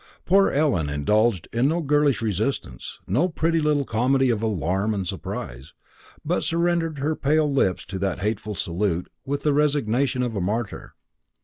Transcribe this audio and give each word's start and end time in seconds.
Poor 0.25 0.49
Ellen 0.49 0.89
indulged 0.89 1.47
in 1.53 1.67
no 1.67 1.79
girlish 1.79 2.23
resistance, 2.23 2.99
no 3.05 3.29
pretty 3.29 3.59
little 3.59 3.83
comedy 3.83 4.31
of 4.31 4.41
alarm 4.41 4.95
and 4.95 5.05
surprise, 5.07 5.75
but 6.25 6.41
surrendered 6.41 6.97
her 6.97 7.15
pale 7.15 7.53
lips 7.53 7.85
to 7.85 7.99
the 7.99 8.15
hateful 8.15 8.55
salute 8.55 9.11
with 9.27 9.43
the 9.43 9.53
resignation 9.53 10.23
of 10.23 10.35
a 10.35 10.41
martyr. 10.41 10.95